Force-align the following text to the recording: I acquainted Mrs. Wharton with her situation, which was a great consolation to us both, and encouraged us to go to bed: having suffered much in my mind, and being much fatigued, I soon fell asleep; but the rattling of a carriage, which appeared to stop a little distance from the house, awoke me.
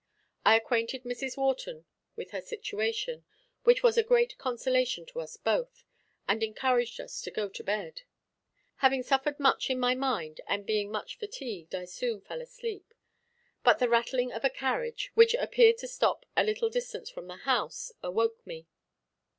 I 0.43 0.55
acquainted 0.57 1.03
Mrs. 1.03 1.37
Wharton 1.37 1.85
with 2.15 2.31
her 2.31 2.41
situation, 2.41 3.23
which 3.65 3.83
was 3.83 3.99
a 3.99 4.03
great 4.03 4.35
consolation 4.39 5.05
to 5.05 5.19
us 5.21 5.37
both, 5.37 5.83
and 6.27 6.41
encouraged 6.41 6.99
us 6.99 7.21
to 7.21 7.29
go 7.29 7.47
to 7.49 7.63
bed: 7.63 8.01
having 8.77 9.03
suffered 9.03 9.39
much 9.39 9.69
in 9.69 9.79
my 9.79 9.93
mind, 9.93 10.41
and 10.47 10.65
being 10.65 10.91
much 10.91 11.19
fatigued, 11.19 11.75
I 11.75 11.85
soon 11.85 12.21
fell 12.21 12.41
asleep; 12.41 12.95
but 13.63 13.77
the 13.77 13.89
rattling 13.89 14.31
of 14.31 14.43
a 14.43 14.49
carriage, 14.49 15.11
which 15.13 15.35
appeared 15.35 15.77
to 15.77 15.87
stop 15.87 16.25
a 16.35 16.43
little 16.43 16.71
distance 16.71 17.11
from 17.11 17.27
the 17.27 17.35
house, 17.35 17.91
awoke 18.01 18.41
me. 18.43 18.65